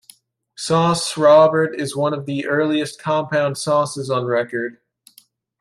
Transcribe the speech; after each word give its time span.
Sauce 0.55 1.15
Robert 1.15 1.79
is 1.79 1.95
one 1.95 2.11
of 2.15 2.25
the 2.25 2.47
earliest 2.47 2.99
compound 2.99 3.59
sauces 3.59 4.09
on 4.09 4.25
record. 4.25 4.79